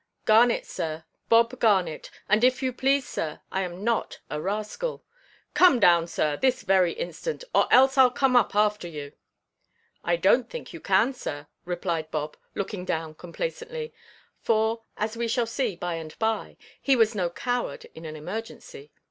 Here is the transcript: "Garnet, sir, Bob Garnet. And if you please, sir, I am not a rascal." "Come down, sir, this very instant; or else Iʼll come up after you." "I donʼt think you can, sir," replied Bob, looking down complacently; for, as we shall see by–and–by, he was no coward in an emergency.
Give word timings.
"Garnet, 0.25 0.65
sir, 0.65 1.05
Bob 1.29 1.59
Garnet. 1.59 2.09
And 2.27 2.43
if 2.43 2.63
you 2.63 2.73
please, 2.73 3.07
sir, 3.07 3.41
I 3.51 3.61
am 3.61 3.83
not 3.83 4.19
a 4.31 4.41
rascal." 4.41 5.05
"Come 5.53 5.79
down, 5.79 6.07
sir, 6.07 6.37
this 6.37 6.63
very 6.63 6.93
instant; 6.93 7.43
or 7.53 7.71
else 7.71 7.97
Iʼll 7.97 8.15
come 8.15 8.35
up 8.35 8.55
after 8.55 8.87
you." 8.87 9.11
"I 10.03 10.17
donʼt 10.17 10.49
think 10.49 10.73
you 10.73 10.79
can, 10.81 11.13
sir," 11.13 11.45
replied 11.65 12.09
Bob, 12.09 12.35
looking 12.55 12.83
down 12.83 13.13
complacently; 13.13 13.93
for, 14.39 14.81
as 14.97 15.15
we 15.15 15.27
shall 15.27 15.45
see 15.45 15.75
by–and–by, 15.75 16.57
he 16.81 16.95
was 16.95 17.13
no 17.13 17.29
coward 17.29 17.85
in 17.93 18.03
an 18.03 18.15
emergency. 18.15 18.91